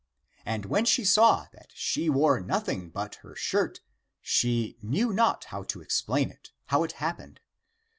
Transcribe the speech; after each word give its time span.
And 0.47 0.65
when 0.65 0.85
she 0.85 1.05
saw 1.05 1.45
that 1.53 1.67
she 1.75 2.09
wore 2.09 2.39
nothing 2.39 2.89
but 2.89 3.17
her 3.21 3.35
shirt, 3.35 3.81
she 4.19 4.75
knew 4.81 5.13
not 5.13 5.43
how 5.43 5.61
to 5.65 5.79
explain 5.79 6.31
it, 6.31 6.51
how 6.65 6.83
it 6.83 6.93
hap 6.93 7.19
pened. 7.19 7.37